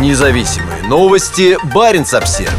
Независимые 0.00 0.82
новости. 0.88 1.56
Барин 1.72 2.02
обсерва 2.02 2.50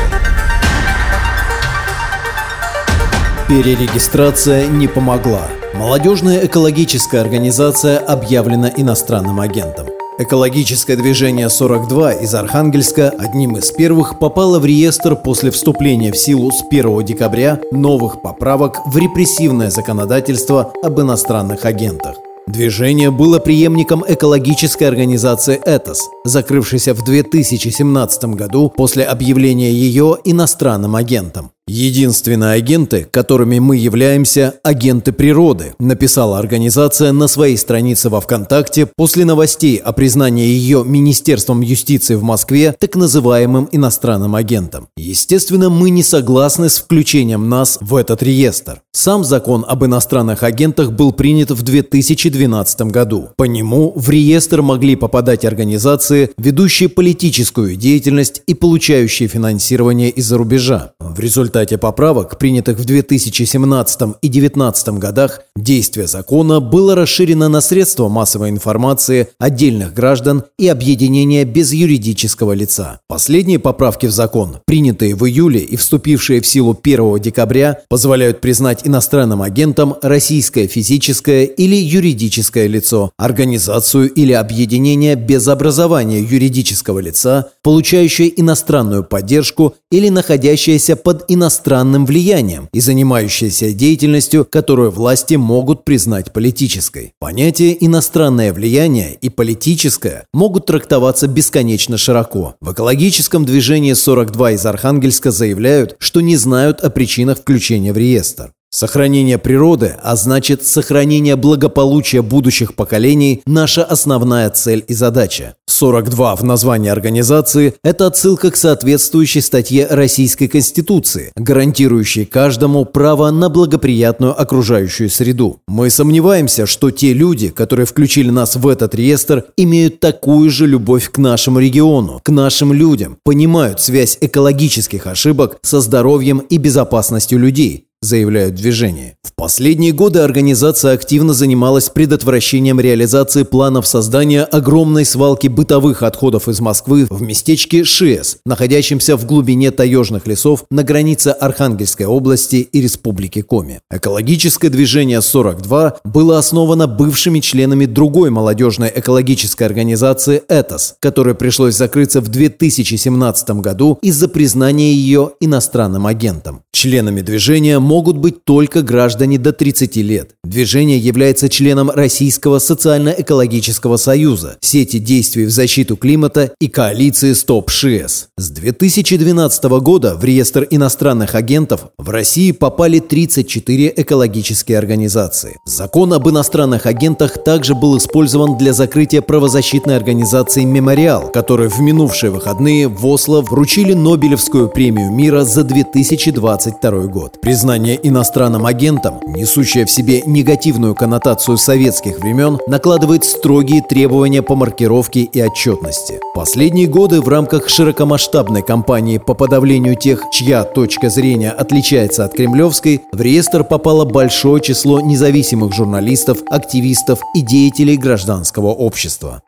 Перерегистрация 3.50 4.68
не 4.68 4.88
помогла. 4.88 5.42
Молодежная 5.74 6.46
экологическая 6.46 7.20
организация 7.20 7.98
объявлена 7.98 8.72
иностранным 8.78 9.42
агентом. 9.42 9.88
Экологическое 10.18 10.96
движение 10.96 11.50
42 11.50 12.14
из 12.14 12.34
Архангельска 12.34 13.10
одним 13.10 13.58
из 13.58 13.70
первых 13.70 14.18
попало 14.18 14.60
в 14.60 14.66
реестр 14.66 15.18
после 15.18 15.52
вступления 15.52 16.14
в 16.14 16.18
силу 16.18 16.52
с 16.52 16.64
1 16.66 17.04
декабря 17.04 17.60
новых 17.70 18.22
поправок 18.22 18.78
в 18.86 18.98
репрессивное 18.98 19.72
законодательство 19.72 20.72
об 20.82 21.02
иностранных 21.02 21.66
агентах. 21.66 22.16
Движение 22.48 23.10
было 23.10 23.40
преемником 23.40 24.06
экологической 24.08 24.84
организации 24.84 25.56
«Этос», 25.56 26.10
закрывшейся 26.26 26.94
в 26.94 27.04
2017 27.04 28.26
году 28.36 28.70
после 28.70 29.04
объявления 29.04 29.72
ее 29.72 30.18
иностранным 30.24 30.96
агентом. 30.96 31.55
Единственные 31.68 32.52
агенты, 32.52 33.08
которыми 33.10 33.58
мы 33.58 33.78
являемся, 33.78 34.54
агенты 34.62 35.12
природы, 35.12 35.74
написала 35.80 36.38
организация 36.38 37.12
на 37.12 37.28
своей 37.28 37.58
странице 37.58 38.10
во 38.10 38.22
ВКонтакте 38.22 38.88
после 38.96 39.26
новостей 39.26 39.78
о 39.78 39.92
признании 39.92 40.46
ее 40.46 40.84
Министерством 40.86 41.62
юстиции 41.62 42.14
в 42.14 42.22
Москве 42.22 42.76
так 42.80 42.96
называемым 42.96 43.68
иностранным 43.72 44.36
агентом. 44.36 44.90
Естественно, 44.96 45.72
мы 45.72 45.90
не 45.90 46.04
согласны 46.04 46.70
с 46.70 46.78
включением 46.78 47.50
нас 47.50 47.80
в 47.82 47.96
этот 47.96 48.22
реестр. 48.22 48.84
Сам 48.92 49.24
закон 49.24 49.66
об 49.68 49.84
иностранных 49.84 50.44
агентах 50.44 50.92
был 50.92 51.14
принят 51.14 51.50
в 51.50 51.64
2012 51.64 52.82
году. 52.92 53.30
По 53.38 53.46
нему 53.46 53.92
в 53.96 54.08
реестр 54.12 54.62
могли 54.62 54.96
попадать 54.96 55.44
организации, 55.44 56.30
ведущие 56.38 56.90
политическую 56.90 57.76
деятельность 57.76 58.44
и 58.46 58.54
получающие 58.54 59.28
финансирование 59.28 60.12
из-за 60.12 60.38
рубежа. 60.38 60.92
В 61.00 61.20
результате 61.20 61.55
результате 61.56 61.78
поправок, 61.78 62.38
принятых 62.38 62.78
в 62.78 62.84
2017 62.84 64.02
и 64.22 64.28
2019 64.28 64.88
годах, 65.00 65.42
действие 65.56 66.06
закона 66.06 66.60
было 66.60 66.96
расширено 66.96 67.48
на 67.48 67.62
средства 67.62 68.10
массовой 68.10 68.50
информации 68.50 69.30
отдельных 69.40 69.94
граждан 69.94 70.44
и 70.60 70.68
объединения 70.68 71.46
без 71.46 71.72
юридического 71.72 72.52
лица. 72.52 73.00
Последние 73.08 73.60
поправки 73.60 74.06
в 74.06 74.12
закон, 74.12 74.58
принятые 74.66 75.16
в 75.16 75.26
июле 75.26 75.62
и 75.62 75.78
вступившие 75.78 76.42
в 76.42 76.46
силу 76.46 76.78
1 76.82 77.22
декабря, 77.22 77.80
позволяют 77.88 78.42
признать 78.42 78.82
иностранным 78.86 79.42
агентом 79.42 79.96
российское 80.02 80.68
физическое 80.68 81.46
или 81.46 81.76
юридическое 81.76 82.68
лицо, 82.68 83.12
организацию 83.18 84.12
или 84.12 84.34
объединение 84.34 85.16
без 85.16 85.48
образования 85.48 86.20
юридического 86.20 87.00
лица, 87.00 87.52
получающее 87.64 88.30
иностранную 88.42 89.06
поддержку 89.06 89.76
или 89.90 90.10
находящееся 90.10 90.98
под 90.98 91.24
иностранным 91.30 91.45
иностранным 91.46 92.08
влиянием 92.08 92.68
и 92.74 92.80
занимающаяся 92.80 93.72
деятельностью, 93.72 94.48
которую 94.50 94.90
власти 94.90 95.36
могут 95.36 95.86
признать 95.86 96.34
политической. 96.34 97.14
Понятия 97.20 97.78
«иностранное 97.80 98.52
влияние» 98.52 99.14
и 99.14 99.30
«политическое» 99.30 100.26
могут 100.34 100.66
трактоваться 100.66 101.28
бесконечно 101.28 102.00
широко. 102.00 102.56
В 102.62 102.74
экологическом 102.74 103.46
движении 103.46 103.94
42 103.94 104.54
из 104.54 104.66
Архангельска 104.66 105.30
заявляют, 105.30 105.96
что 106.00 106.22
не 106.22 106.36
знают 106.36 106.82
о 106.82 106.90
причинах 106.90 107.38
включения 107.38 107.94
в 107.94 107.98
реестр. 107.98 108.52
Сохранение 108.76 109.38
природы, 109.38 109.96
а 110.04 110.18
значит 110.18 110.68
сохранение 110.68 111.38
благополучия 111.38 112.22
будущих 112.22 112.76
поколений– 112.76 113.42
наша 113.46 113.86
основная 113.86 114.50
цель 114.50 114.84
и 114.90 114.94
задача. 114.94 115.56
42 115.66 116.36
в 116.36 116.44
названии 116.44 116.90
организации– 116.90 117.76
это 117.86 118.08
отсылка 118.08 118.52
к 118.52 118.58
соответствующей 118.58 119.40
статье 119.40 119.88
Российской 119.90 120.48
Конституции, 120.48 121.32
гарантирующей 121.38 122.26
каждому 122.26 122.84
право 122.84 123.32
на 123.32 123.48
благоприятную 123.48 124.38
окружающую 124.38 125.10
среду. 125.10 125.62
Мы 125.70 125.90
сомневаемся, 125.90 126.66
что 126.66 126.92
те 126.92 127.14
люди, 127.14 127.52
которые 127.52 127.86
включили 127.86 128.30
нас 128.30 128.58
в 128.58 128.68
этот 128.68 128.94
реестр, 128.94 129.46
имеют 129.56 130.02
такую 130.02 130.50
же 130.50 130.68
любовь 130.68 131.10
к 131.12 131.18
нашему 131.18 131.60
региону, 131.60 132.20
к 132.22 132.30
нашим 132.30 132.74
людям, 132.74 133.20
понимают 133.24 133.80
связь 133.80 134.18
экологических 134.20 135.08
ошибок 135.08 135.60
со 135.62 135.80
здоровьем 135.80 136.40
и 136.40 136.58
безопасностью 136.58 137.40
людей, 137.40 137.85
заявляют 138.06 138.56
движение. 138.56 139.18
В 139.24 139.34
последние 139.36 139.92
годы 139.92 140.20
организация 140.20 140.94
активно 140.94 141.34
занималась 141.34 141.90
предотвращением 141.90 142.80
реализации 142.80 143.44
планов 143.44 143.86
создания 143.86 144.44
огромной 144.44 145.04
свалки 145.04 145.48
бытовых 145.48 146.04
отходов 146.04 146.48
из 146.48 146.62
Москвы 146.62 147.08
в 147.10 147.22
местечке 147.22 147.84
Шиэс, 147.84 148.38
находящемся 148.46 149.18
в 149.18 149.26
глубине 149.26 149.72
таежных 149.72 150.28
лесов 150.28 150.64
на 150.72 150.84
границе 150.84 151.30
Архангельской 151.30 152.06
области 152.06 152.58
и 152.58 152.82
Республики 152.82 153.42
Коми. 153.42 153.82
Экологическое 153.92 154.70
движение 154.70 155.22
42 155.22 155.98
было 156.06 156.38
основано 156.38 156.88
бывшими 156.88 157.40
членами 157.40 157.86
другой 157.86 158.30
молодежной 158.30 158.92
экологической 158.96 159.64
организации 159.64 160.44
«Этос», 160.48 160.96
которой 161.02 161.36
пришлось 161.36 161.76
закрыться 161.76 162.22
в 162.22 162.30
2017 162.30 163.50
году 163.62 164.00
из-за 164.02 164.28
признания 164.28 164.94
ее 164.94 165.32
иностранным 165.40 166.08
агентом. 166.08 166.62
Членами 166.72 167.22
движения 167.22 167.80
могут 167.96 168.18
быть 168.18 168.44
только 168.44 168.82
граждане 168.82 169.38
до 169.38 169.54
30 169.54 169.96
лет. 169.98 170.32
Движение 170.44 170.98
является 170.98 171.48
членом 171.48 171.90
Российского 171.90 172.60
социально-экологического 172.60 173.96
союза, 173.96 174.58
сети 174.60 175.00
действий 175.00 175.46
в 175.46 175.50
защиту 175.50 175.96
климата 175.96 176.52
и 176.60 176.68
коалиции 176.68 177.32
Стоп 177.32 177.70
ШИЭС. 177.70 178.28
С 178.36 178.50
2012 178.50 179.64
года 179.80 180.16
в 180.16 180.26
реестр 180.26 180.68
иностранных 180.70 181.36
агентов 181.36 181.86
в 181.98 182.10
России 182.10 182.52
попали 182.52 183.00
34 183.00 183.94
экологические 183.96 184.78
организации. 184.78 185.56
Закон 185.66 186.12
об 186.12 186.28
иностранных 186.28 186.88
агентах 186.88 187.44
также 187.46 187.76
был 187.76 187.98
использован 187.98 188.58
для 188.58 188.74
закрытия 188.74 189.22
правозащитной 189.22 189.96
организации 189.96 190.64
«Мемориал», 190.66 191.32
которой 191.32 191.70
в 191.70 191.80
минувшие 191.80 192.32
выходные 192.32 192.90
в 192.90 193.06
Осло 193.06 193.42
вручили 193.42 193.94
Нобелевскую 193.94 194.68
премию 194.68 195.12
мира 195.12 195.46
за 195.46 195.64
2020 195.64 196.66
2022 196.76 197.06
год. 197.08 197.40
Признание 197.42 197.85
иностранным 197.94 198.66
агентом, 198.66 199.20
несущее 199.28 199.86
в 199.86 199.92
себе 199.92 200.24
негативную 200.26 200.96
коннотацию 200.96 201.58
советских 201.58 202.20
времен, 202.20 202.58
накладывает 202.68 203.24
строгие 203.24 203.82
требования 203.82 204.42
по 204.42 204.56
маркировке 204.56 205.22
и 205.22 205.42
отчетности. 205.42 206.20
Последние 206.34 206.88
годы 206.88 207.22
в 207.22 207.30
рамках 207.30 207.70
широкомасштабной 207.70 208.64
кампании 208.64 209.20
по 209.20 209.34
подавлению 209.34 209.96
тех, 209.96 210.24
чья 210.32 210.64
точка 210.64 211.10
зрения 211.10 211.52
отличается 211.52 212.26
от 212.26 212.34
кремлевской, 212.34 213.02
в 213.12 213.22
реестр 213.22 213.64
попало 213.64 214.06
большое 214.06 214.62
число 214.62 215.00
независимых 215.02 215.74
журналистов, 215.74 216.40
активистов 216.50 217.20
и 217.36 217.42
деятелей 217.42 217.98
гражданского 217.98 218.68
общества. 218.68 219.42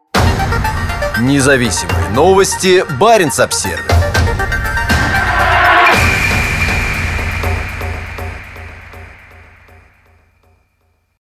Независимые 1.20 2.10
новости. 2.14 2.84
Барин 3.00 3.32
обсервис 3.36 3.97